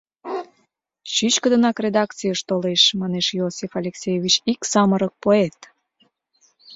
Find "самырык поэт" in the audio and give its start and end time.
4.71-5.57